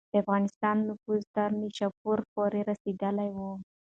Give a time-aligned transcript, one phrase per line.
[0.11, 3.39] د افغانستان نفوذ تر نیشاپوره پورې رسېدلی و.